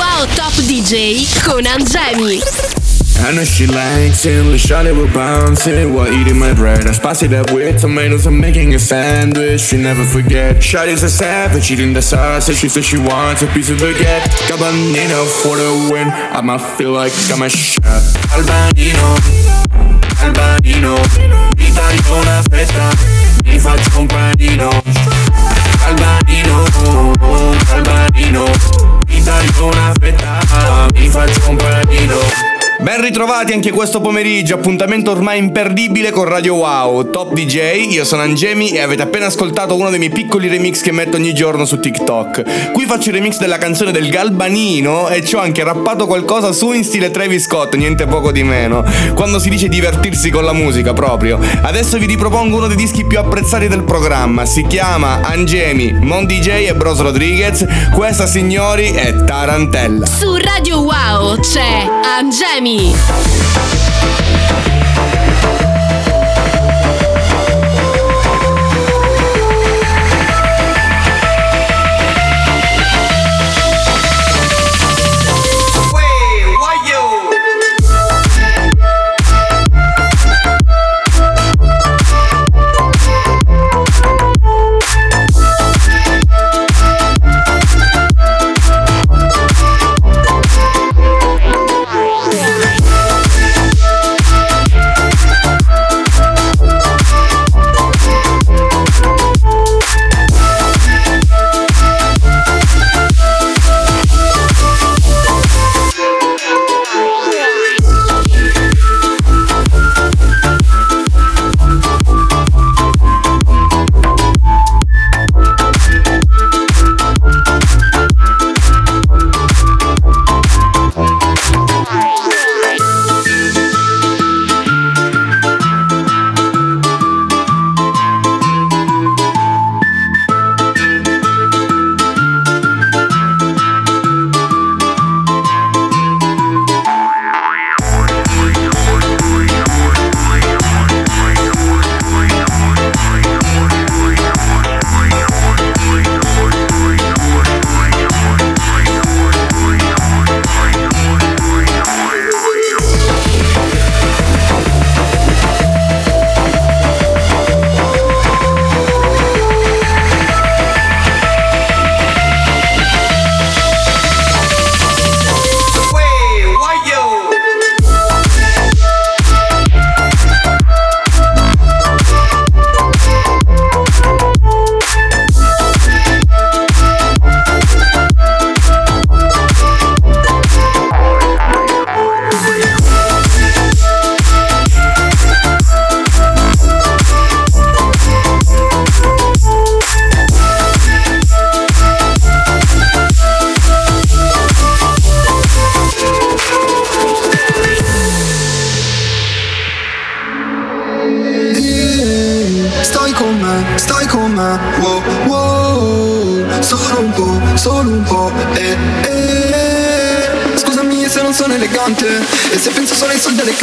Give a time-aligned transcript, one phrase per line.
[0.00, 2.40] Wow Top DJ con Angemi.
[3.22, 5.92] I know she likes it, we shot it, we're bouncing.
[5.92, 9.76] While eating my bread I spice it up with tomatoes, I'm making a sandwich She
[9.76, 10.62] never forget.
[10.62, 12.56] Shawty's a savage, eating the sausage.
[12.56, 14.24] She says she wants a piece of baguette.
[14.48, 16.08] Cabanino for the win.
[16.08, 17.84] I might feel like I'm a chef
[18.32, 19.16] Albanino,
[20.24, 20.96] Albanino
[21.58, 22.88] Mi taglio una fetta.
[23.44, 24.82] Mi faccio un panino
[25.84, 26.64] Albanino,
[27.68, 28.89] Albanino
[29.20, 30.86] Mi taglio una fetta.
[30.94, 37.10] Mi faccio un panino Ben ritrovati anche questo pomeriggio, appuntamento ormai imperdibile con Radio Wow,
[37.10, 40.90] Top DJ, io sono Angemi e avete appena ascoltato uno dei miei piccoli remix che
[40.90, 42.72] metto ogni giorno su TikTok.
[42.72, 46.72] Qui faccio il remix della canzone del Galbanino e ci ho anche rappato qualcosa su
[46.72, 48.82] in stile Travis Scott, niente poco di meno,
[49.14, 51.38] quando si dice divertirsi con la musica proprio.
[51.38, 56.68] Adesso vi ripropongo uno dei dischi più apprezzati del programma, si chiama Angemi, Mon DJ
[56.68, 60.06] e Bros Rodriguez, questa signori è Tarantella.
[60.06, 61.86] Su Radio Wow c'è
[62.18, 62.69] Angemi.
[62.76, 64.59] Me.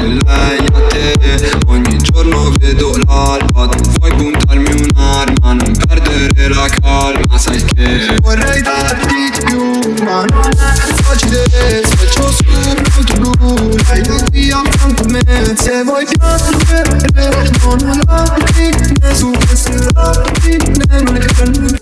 [0.00, 6.68] e lei a te Ogni giorno vedo l'alba, tu vuoi puntarmi un'arma Non perdere la
[6.80, 13.32] calma, sai che Vorrei darti di più, ma non è facile Se c'ho su un
[13.36, 19.74] blu, lei è qui a fianco a me Se vuoi piangere non lacrime su queste
[19.94, 21.76] lacrime non le prendo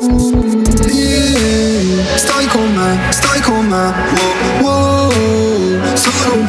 [0.00, 0.54] uh,
[0.90, 2.16] yeah.
[2.16, 3.92] Stai con me, stai con me
[4.60, 4.93] wow, wow.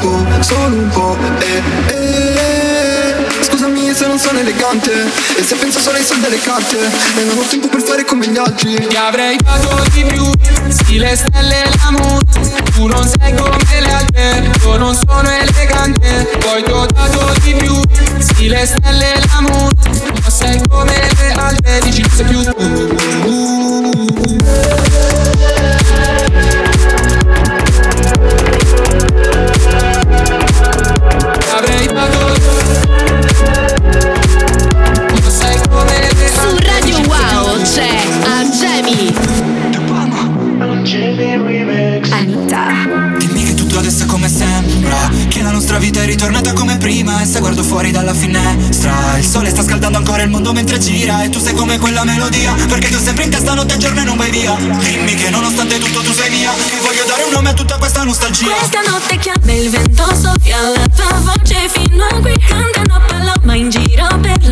[0.06, 3.26] Po', solo un po' eh, eh.
[3.42, 4.92] Scusami se non sono elegante
[5.36, 8.28] E se penso solo ai soldi alle carte E non ho tempo per stare come
[8.28, 8.86] gli altri.
[8.88, 10.32] Ti avrei dato di più
[10.68, 12.22] Stile stelle e la moon
[12.76, 16.38] Tu non sei come le altre Io non sono elegante.
[16.38, 17.82] Poi ti ho dato di più
[18.20, 19.72] Stile stelle e la moon
[20.22, 23.55] Non sei come le altre Dici che sei più tu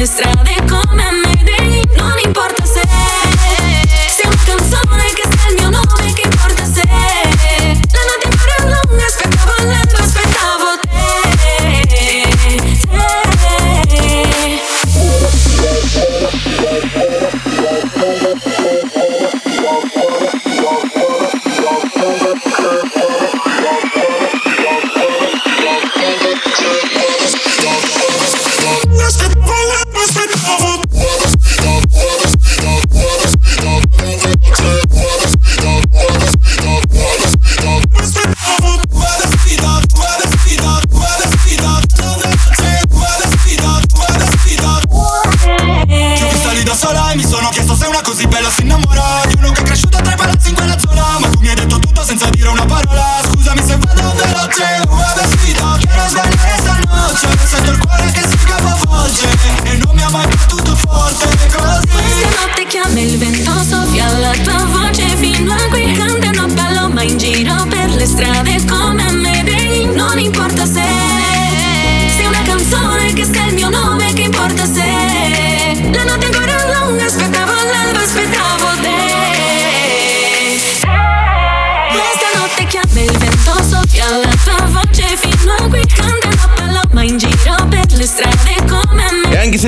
[0.03, 0.52] nuestra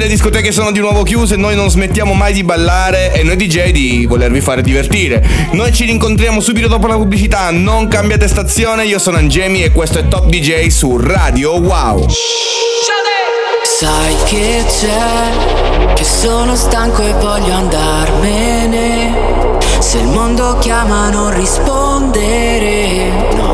[0.06, 3.72] le discoteche sono di nuovo chiuse, noi non smettiamo mai di ballare e noi DJ
[3.72, 5.28] di volervi fare divertire.
[5.54, 9.98] Noi ci rincontriamo subito dopo la pubblicità, non cambiate stazione, io sono Angemi e questo
[9.98, 12.08] è Top DJ su Radio Wow.
[13.80, 19.14] Sai che c'è, che sono stanco e voglio andarmene.
[19.80, 23.45] Se il mondo chiama non rispondere, no,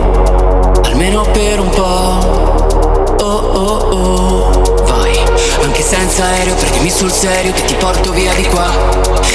[5.91, 8.71] senza aereo prendimi sul serio che ti porto via di qua.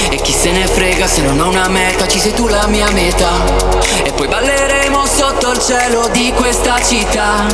[0.09, 2.89] E chi se ne frega se non ho una meta, ci sei tu la mia
[2.93, 3.29] meta.
[4.03, 7.47] E poi balleremo sotto il cielo di questa città,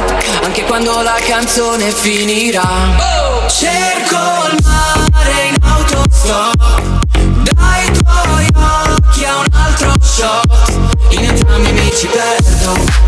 [0.45, 3.41] anche quando la canzone finirà.
[3.49, 6.55] Cerco il mare in autostop
[7.43, 10.79] Dai tuoi occhi a un altro shot
[11.11, 12.32] In entrambi mi ci perdo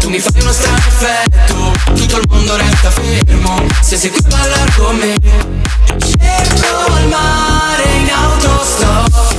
[0.01, 3.65] Tu mi fai uno strano effetto Tutto il mondo resta fermo.
[3.81, 5.17] Se sei qui a ballare con me?
[5.99, 9.35] Cerco il mare in autostop.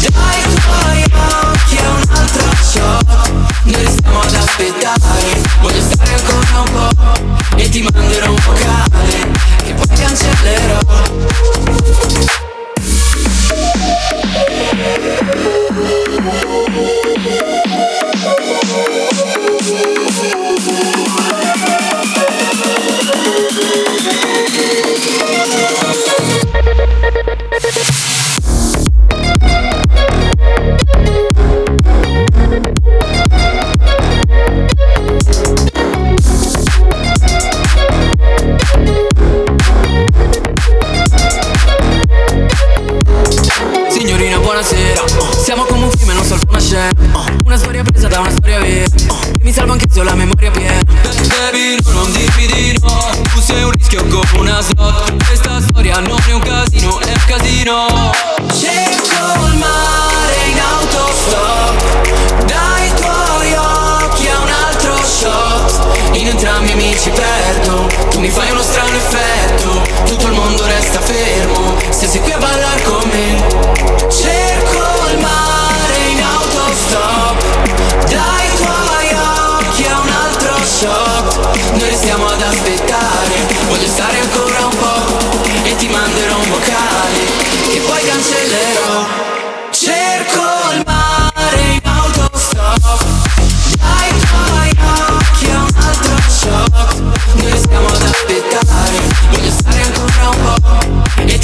[0.00, 3.30] Dai tuoi occhi a un altro shot.
[3.64, 5.40] Noi restiamo ad aspettare.
[5.60, 9.30] Voglio stare ancora un po' E ti manderò un vocale
[9.64, 10.78] Che poi cancellerò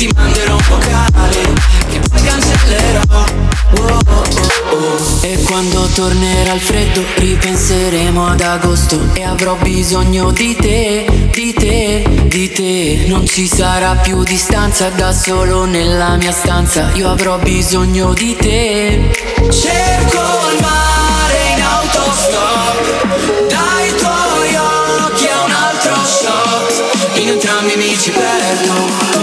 [0.04, 1.54] ti manderò un vocale
[1.88, 3.02] che poi cancellerò.
[3.76, 4.24] Oh, oh,
[4.70, 11.54] oh, e quando tornerà il freddo ripenseremo ad agosto e avrò bisogno di te, di
[11.54, 13.04] te, di te.
[13.06, 19.10] Non ci sarà più distanza da solo nella mia stanza, io avrò bisogno di te.
[19.48, 20.20] Cerco
[20.52, 23.06] il mare in autostop,
[23.48, 24.54] dai tuoi
[25.06, 29.13] occhi a un altro shot, in entrambi mi ci perdo.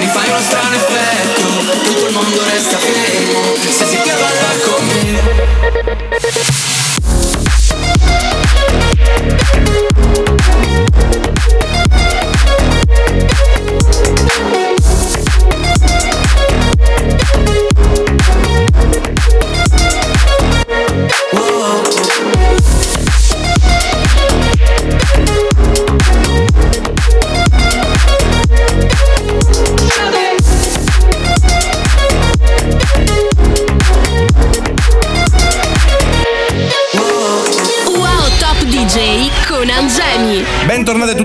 [1.94, 6.11] Tutto il mondo resta fermo, se si che balla con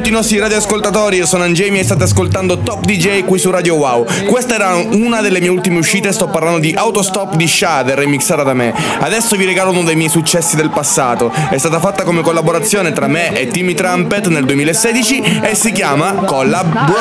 [0.06, 3.74] tutti i nostri radioascoltatori, io sono Angemi e state ascoltando Top DJ qui su Radio
[3.74, 4.06] Wow.
[4.26, 8.54] Questa era una delle mie ultime uscite, sto parlando di Autostop di Shader, remixata da
[8.54, 8.72] me.
[9.00, 11.32] Adesso vi regalo uno dei miei successi del passato.
[11.50, 16.12] È stata fatta come collaborazione tra me e Timmy Trumpet nel 2016 e si chiama
[16.12, 16.94] Collab Bro.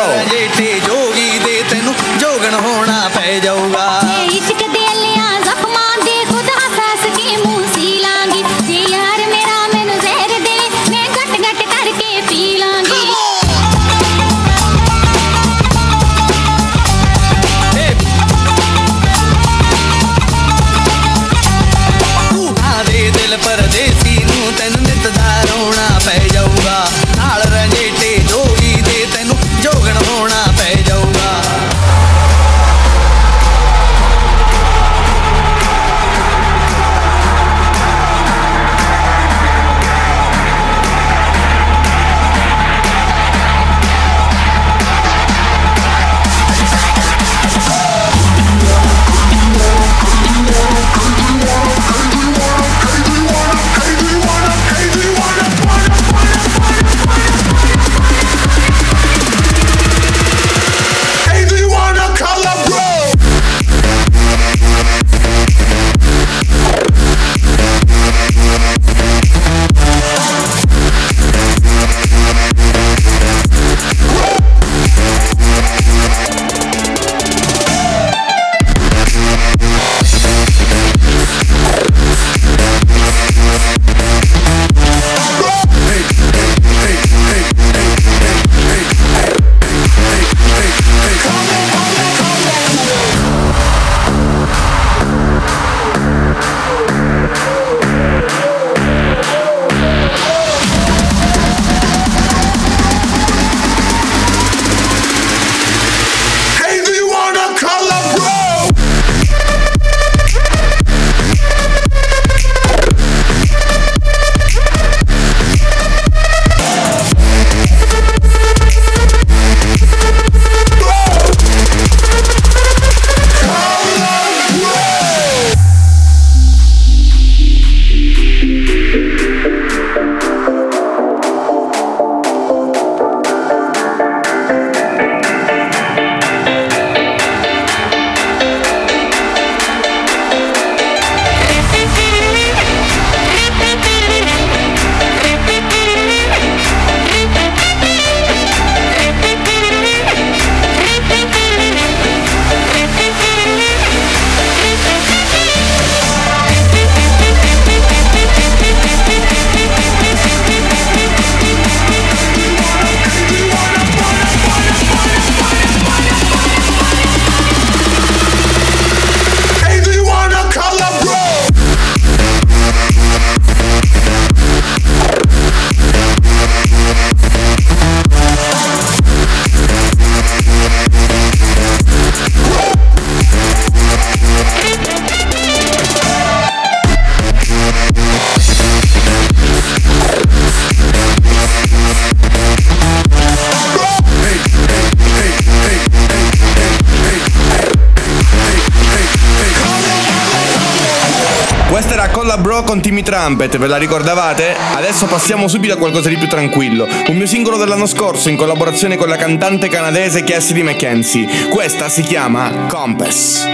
[203.26, 204.56] Trumpet, ve la ricordavate?
[204.76, 206.88] Adesso passiamo subito a qualcosa di più tranquillo.
[207.08, 211.48] Un mio singolo dell'anno scorso in collaborazione con la cantante canadese Cassidy McKenzie.
[211.50, 213.48] Questa si chiama Compass.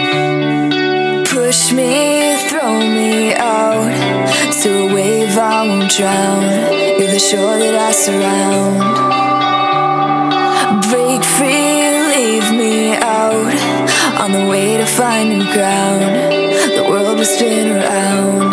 [1.24, 3.94] Push me, throw me out.
[4.62, 6.44] To a wave I won't drown.
[7.00, 8.78] You're the shore that I surround.
[10.90, 13.54] Break free, leave me out.
[14.20, 16.02] On the way to find new ground.
[16.76, 18.51] The world will spin around.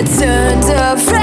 [0.00, 1.17] it turned a friend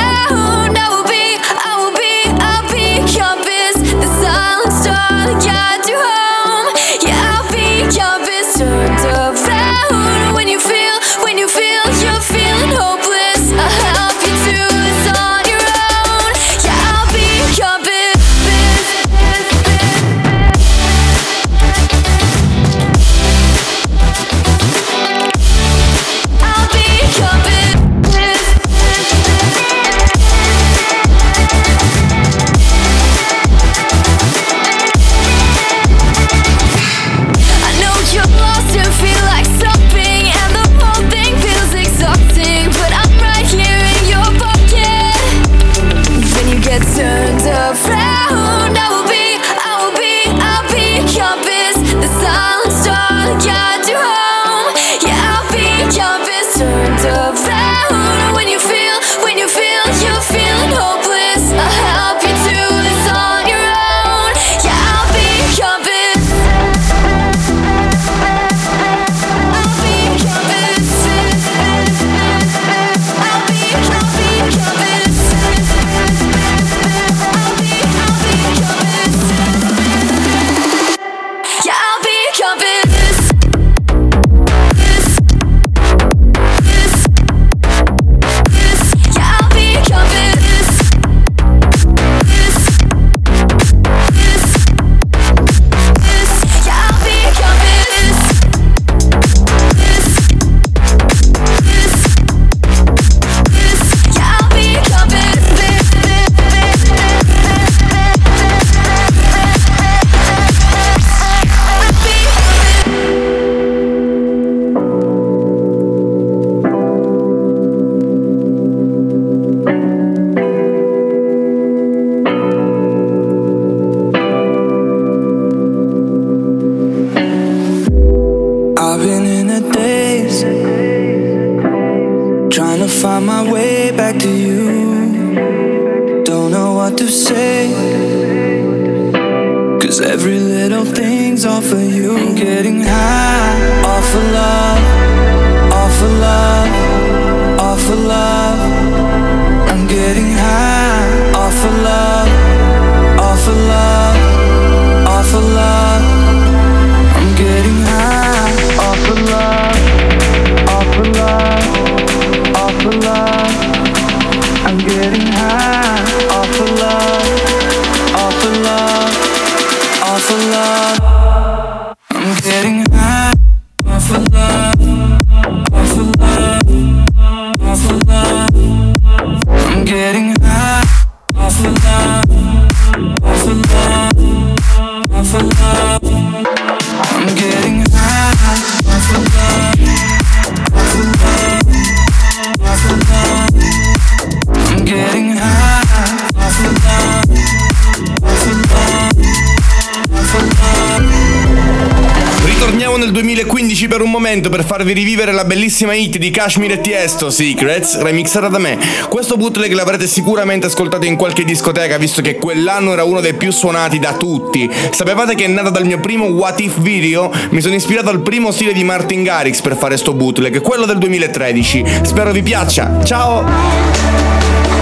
[204.75, 208.77] farvi rivivere la bellissima hit di Kashmir e Tiesto, Secrets, remixata da me.
[209.07, 213.53] Questo bootleg l'avrete sicuramente ascoltato in qualche discoteca, visto che quell'anno era uno dei più
[213.53, 214.69] suonati da tutti.
[214.91, 217.31] Sapevate che è nata dal mio primo What If video?
[217.51, 220.97] Mi sono ispirato al primo stile di Martin Garrix per fare sto bootleg, quello del
[220.97, 221.85] 2013.
[222.01, 224.74] Spero vi piaccia, ciao!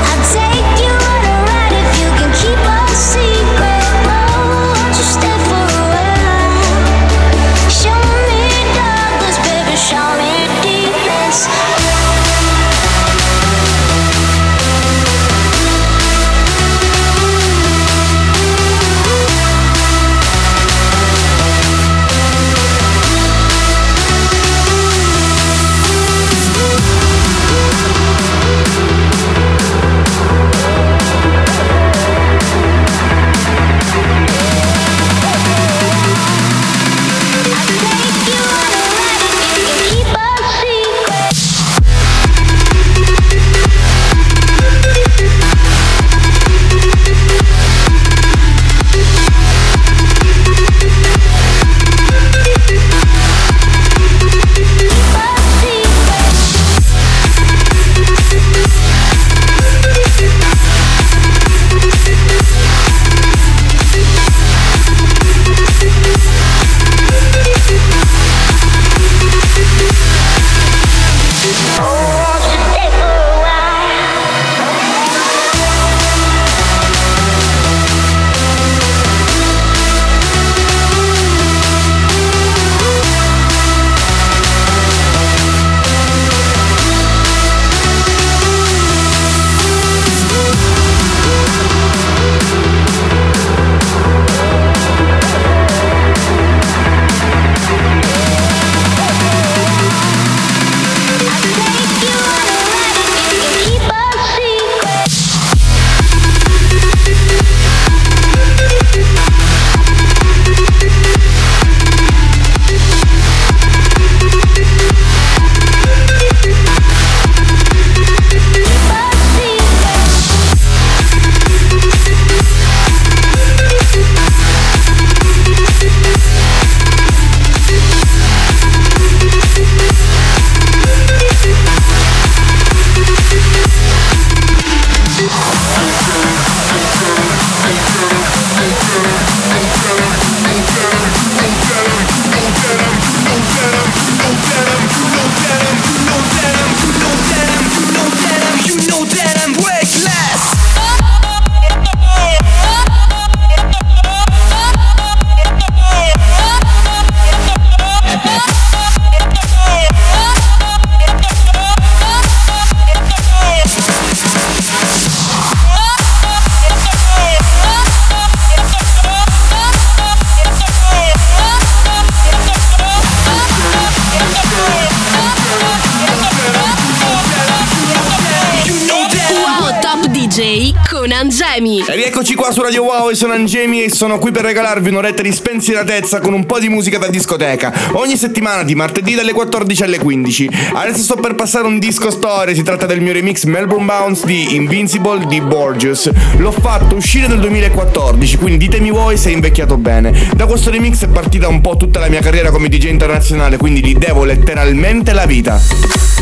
[181.43, 181.83] Angemi.
[181.87, 185.21] E rieccoci qua su Radio Wow e sono Angemi e sono qui per regalarvi un'oretta
[185.21, 187.73] di spensieratezza con un po' di musica da discoteca.
[187.93, 190.49] Ogni settimana di martedì dalle 14 alle 15.
[190.73, 194.55] Adesso sto per passare un disco storia, si tratta del mio remix Melbourne Bounce di
[194.55, 196.09] Invincible di Borges.
[196.37, 200.29] L'ho fatto uscire nel 2014, quindi ditemi voi se è invecchiato bene.
[200.35, 203.83] Da questo remix è partita un po' tutta la mia carriera come DJ internazionale, quindi
[203.83, 206.12] gli devo letteralmente la vita.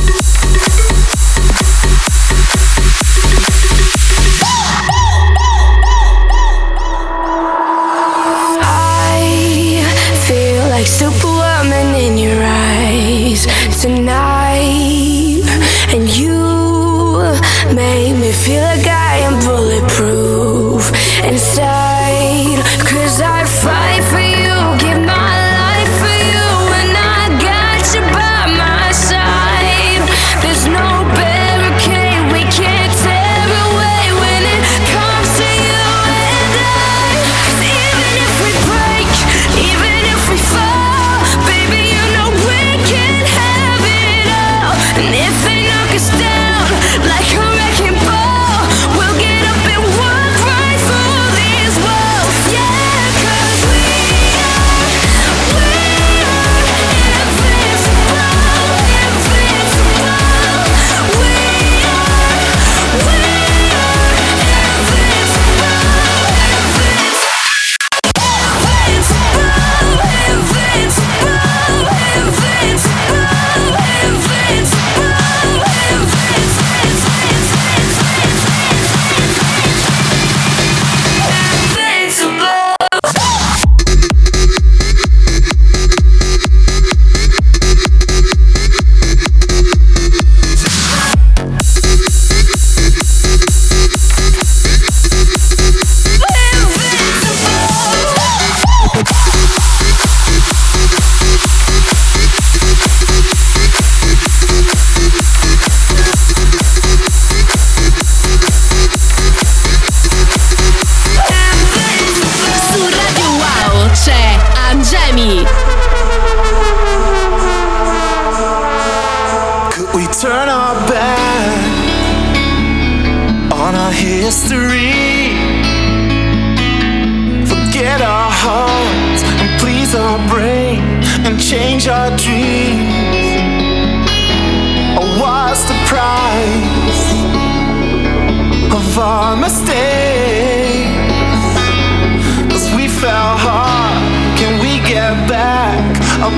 [10.81, 13.45] Like superwoman in your eyes.
[13.81, 14.30] Tonight,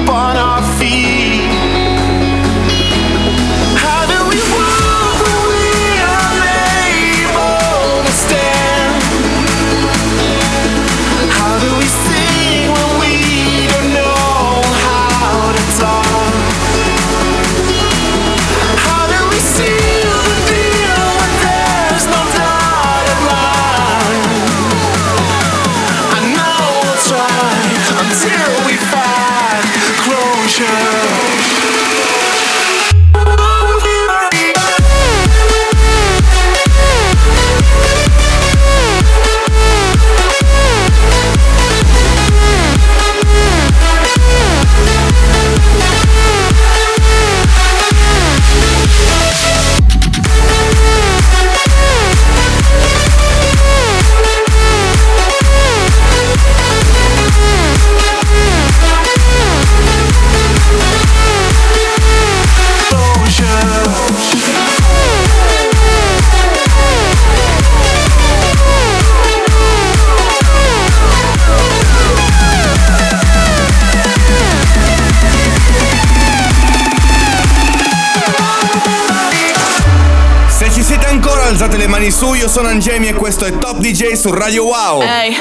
[0.03, 0.62] up on our
[82.43, 85.01] io sono Angemi e questo è Top DJ su Radio Wow.
[85.01, 85.33] Ehi,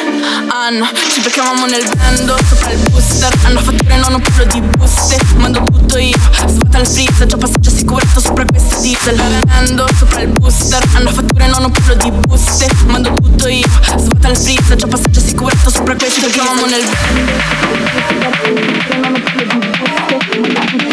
[0.49, 5.19] Anna, ci beccavamo nel bando Sopra il booster, hanno fatture non un pelo di buste.
[5.35, 7.27] Mando tutto io, svuota il freezer.
[7.27, 9.21] Già passaggio assicurato sopra questa diesel.
[9.47, 12.69] Bando sopra il booster, hanno fatture non un pelo di buste.
[12.87, 14.77] Mando tutto io, svuota il freezer.
[14.77, 16.31] Già passaggio assicurato sopra questa diesel.
[16.31, 16.83] Ci beccavamo nel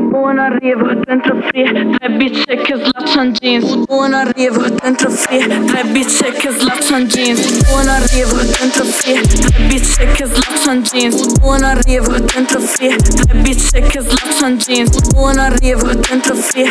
[0.00, 3.86] slaccian jeans Buon arrivo, dentro free Tre bizze che slaccian jeans.
[3.86, 7.68] Buon arrivo, dentro free Tre bizze che slaccian jeans.
[7.68, 11.38] Buon arrivo, dentro free Tre bizze che slaccian jeans.
[11.38, 15.12] Buon arrivo, dentro free Tre bizze che slaccian jeans.
[15.12, 16.70] Buon arrivo, dentro free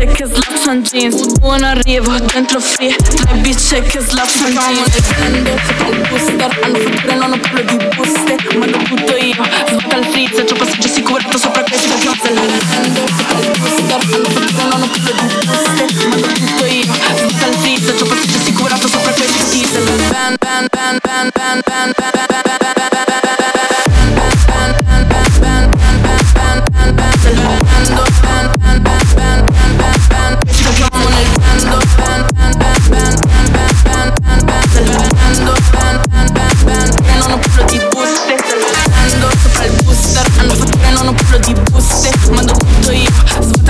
[0.00, 5.88] Bizze che slaccian jeans Buon arrivo, dentro free Tre bizze che slaccian jeans Vendo sopra
[5.88, 10.44] il booster Hanno fatture non ho parlo di buste Mando tutto io Svuota il freezer
[10.46, 15.12] C'ho passaggio assicurato sopra questa diesel Vendo sopra il booster Hanno fatture non ho parlo
[15.12, 20.36] di buste Mando tutto io Svuota il freezer C'ho passaggio assicurato sopra questa diesel Van,
[20.40, 22.59] van, van, van, van, van, van, van,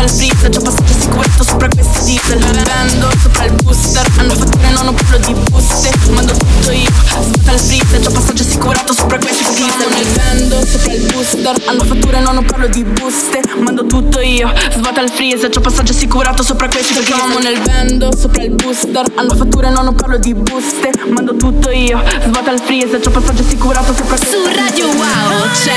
[0.00, 4.06] Il freezer Già passaggio assicurato sopra questa diesel Vendo sopra il booster.
[4.16, 5.90] Hanno fatture non ho parlo di buste.
[6.10, 11.12] Mando tutto io Svuota il freezer Già passaggio assicurato sopra questa diesel Vendo sopra il
[11.12, 11.62] booster.
[11.66, 13.40] Hanno fatture non ho parlo di buste.
[13.58, 15.50] Mando tutto io Svuota il freezer.
[15.50, 19.04] C'ho passaggio assicurato sopra questa diesel nel vendo sopra il booster.
[19.16, 20.90] Hanno fatture non ho parlo di buste.
[21.08, 23.00] Mando tutto io Svuota il freezer.
[23.00, 25.72] C'ho passaggio assicurato sopra questa Su Radio Wow c'è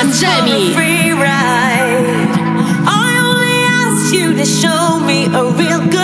[0.00, 0.72] Angemi.
[0.72, 1.69] free ride.
[4.40, 5.99] I only asked you to show me a real good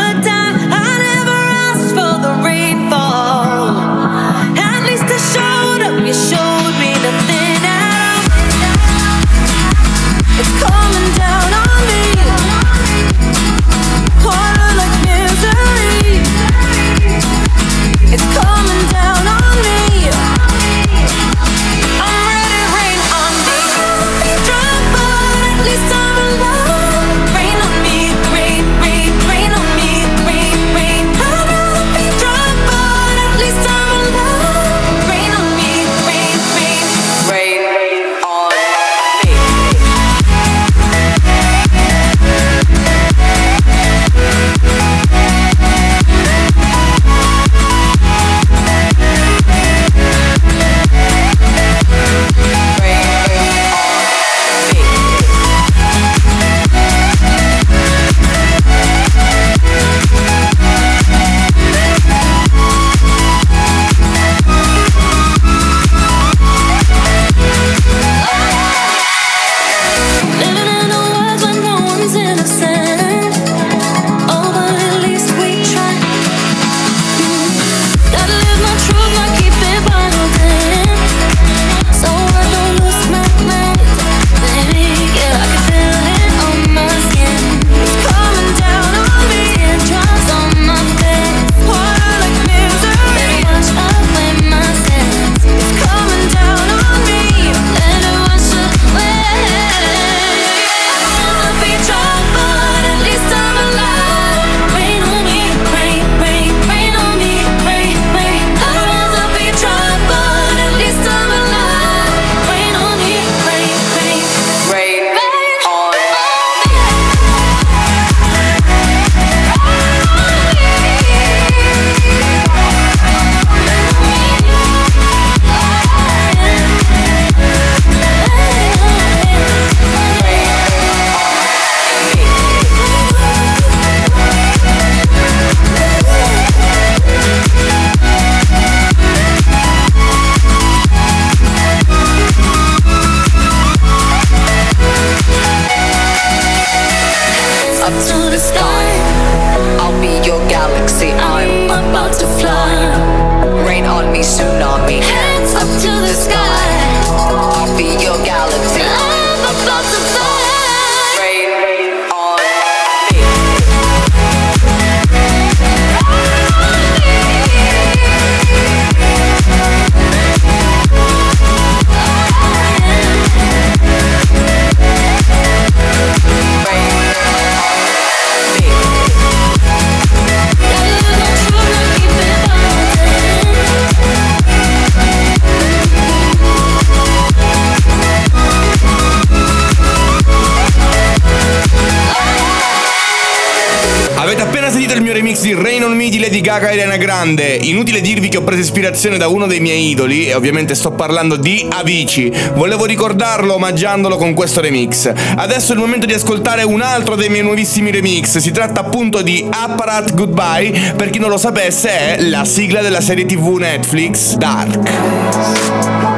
[195.47, 197.45] di Rain on Me di Lady Gaga e Ariana Grande.
[197.55, 201.37] Inutile dirvi che ho preso ispirazione da uno dei miei idoli, e ovviamente sto parlando
[201.37, 202.33] di Avicii.
[202.55, 205.09] Volevo ricordarlo omaggiandolo con questo remix.
[205.37, 208.39] Adesso è il momento di ascoltare un altro dei miei nuovissimi remix.
[208.39, 210.95] Si tratta appunto di Apparat Goodbye.
[210.97, 216.16] Per chi non lo sapesse, è la sigla della serie TV Netflix Dark.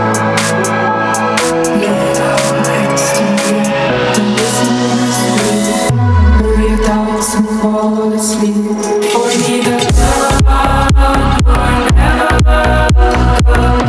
[7.38, 8.10] Or
[9.30, 9.78] neither
[10.42, 10.90] love
[11.46, 13.87] nor never love.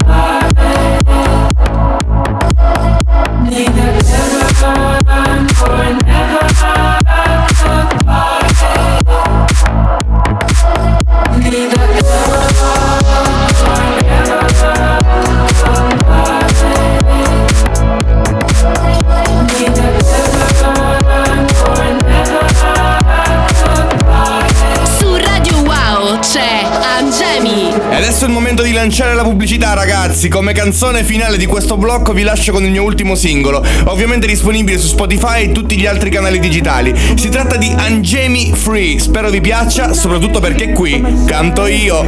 [28.29, 30.29] Il momento di lanciare la pubblicità, ragazzi.
[30.29, 34.77] Come canzone finale di questo blocco vi lascio con il mio ultimo singolo, ovviamente disponibile
[34.77, 36.93] su Spotify e tutti gli altri canali digitali.
[37.15, 38.99] Si tratta di Angemi Free.
[38.99, 42.05] Spero vi piaccia, soprattutto perché qui canto io.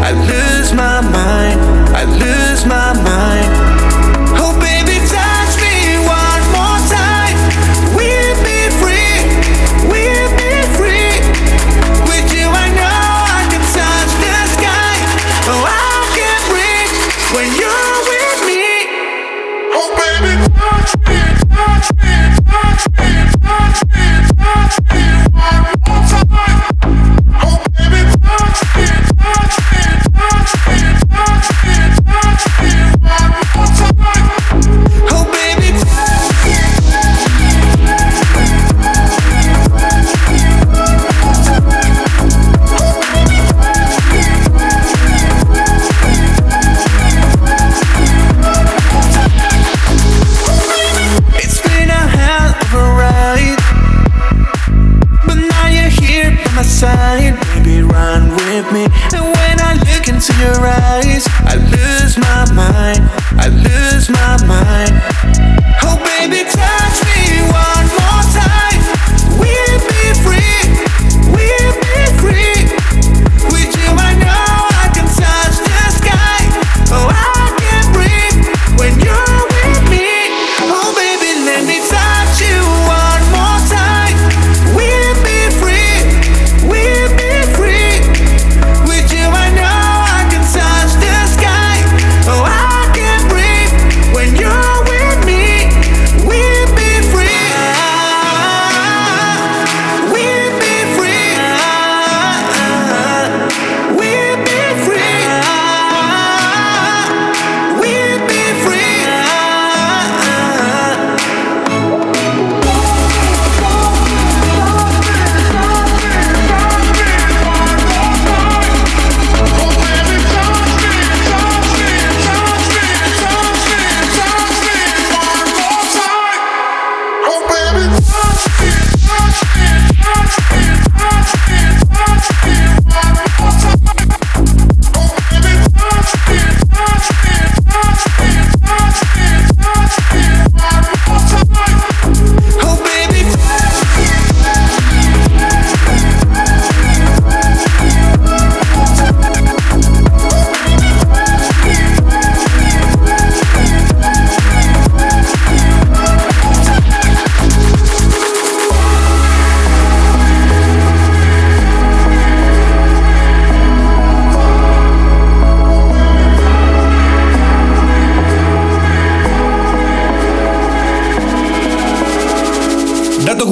[0.00, 1.88] I lose my mind.
[1.92, 3.67] I lose my mind.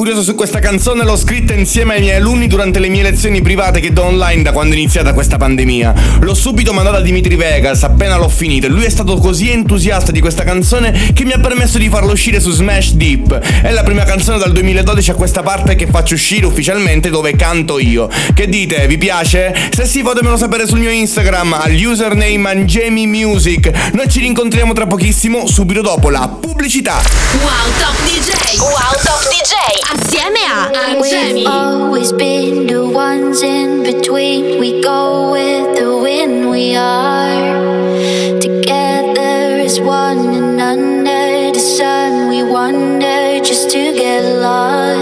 [0.07, 3.81] Curioso su questa canzone l'ho scritta insieme ai miei alunni durante le mie lezioni private
[3.81, 5.95] che do online da quando è iniziata questa pandemia.
[6.21, 10.13] L'ho subito mandata a Dimitri Vegas appena l'ho finita e lui è stato così entusiasta
[10.13, 13.37] di questa canzone che mi ha permesso di farla uscire su Smash Deep.
[13.63, 17.81] È la prima canzone dal 2012 a questa parte che faccio uscire ufficialmente dove canto
[17.81, 18.09] io.
[18.33, 18.87] Che dite?
[18.87, 19.53] Vi piace?
[19.75, 23.91] Se sì fatemelo sapere sul mio Instagram al username Angemi Music.
[23.95, 27.03] Noi ci rincontriamo tra pochissimo subito dopo la pubblicità.
[27.41, 28.61] Wow Top DJ.
[28.61, 29.96] Wow Top DJ.
[29.99, 31.35] Assieme a Angemi.
[31.35, 34.61] We've always been the ones in between.
[34.61, 36.51] We go with the wind.
[36.51, 44.96] We are together as one, and under the sun, we wander just to get lost.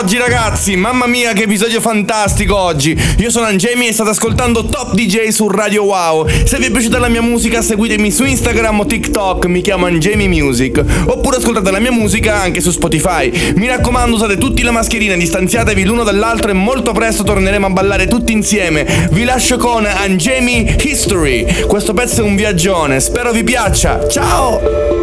[0.00, 0.76] Oggi ragazzi.
[0.76, 2.98] Mamma mia che episodio fantastico oggi.
[3.18, 6.26] Io sono Angemi e state ascoltando Top DJ su Radio Wow.
[6.44, 9.44] Se vi è piaciuta la mia musica seguitemi su Instagram o TikTok.
[9.44, 10.82] Mi chiamo Angemi Music.
[11.04, 13.52] Oppure ascoltate la mia musica anche su Spotify.
[13.56, 18.06] Mi raccomando usate tutti la mascherina Distanziatevi l'uno dall'altro e molto presto torneremo a ballare
[18.06, 19.08] tutti insieme.
[19.10, 21.66] Vi lascio con Angemi History.
[21.66, 23.00] Questo pezzo è un viaggione.
[23.00, 24.08] Spero vi piaccia.
[24.08, 24.99] Ciao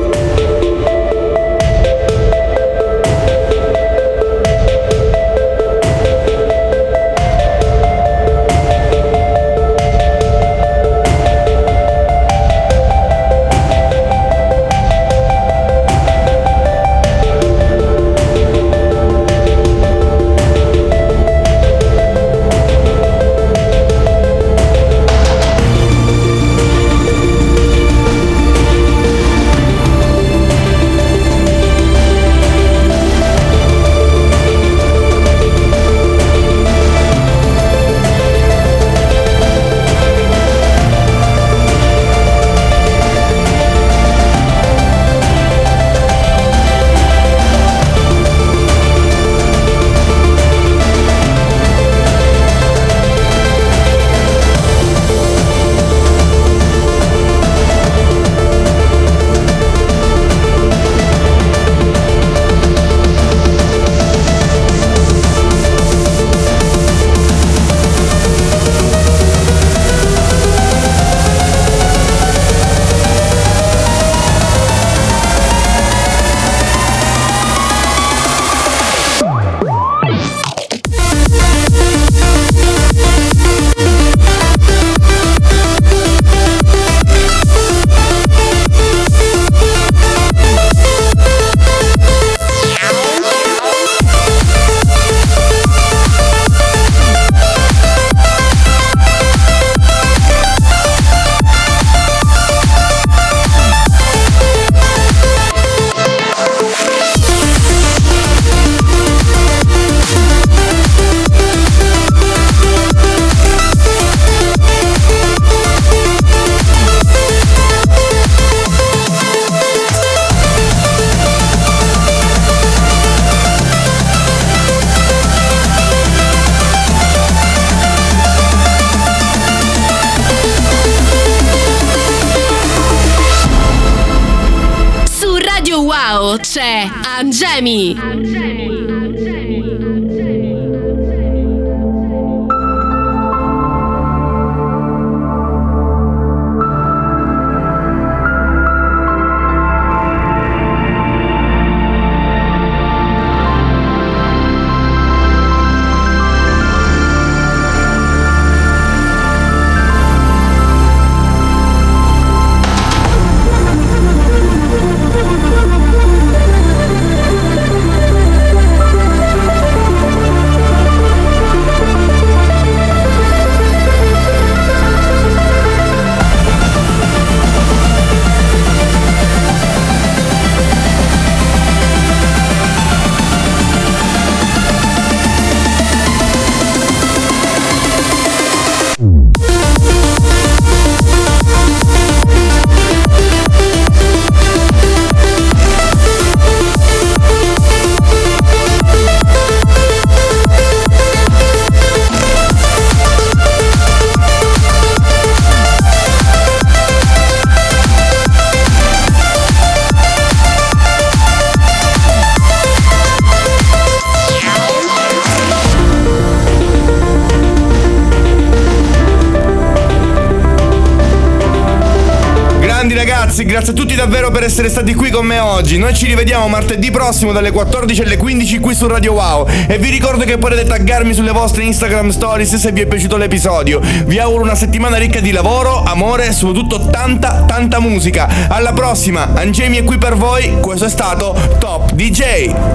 [225.78, 229.48] Noi ci rivediamo martedì prossimo dalle 14 alle 15 qui su Radio Wow.
[229.68, 233.80] E vi ricordo che potete taggarmi sulle vostre Instagram stories se vi è piaciuto l'episodio.
[234.06, 238.48] Vi auguro una settimana ricca di lavoro, amore e soprattutto tanta, tanta musica.
[238.50, 240.58] Alla prossima, Angemi è qui per voi.
[240.60, 242.66] Questo è stato Top DJ.